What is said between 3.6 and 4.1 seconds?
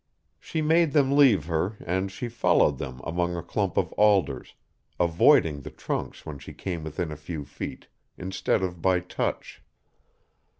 of